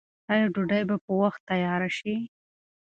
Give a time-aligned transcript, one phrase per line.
[0.31, 2.15] آیا ډوډۍ به په وخت تیاره شي؟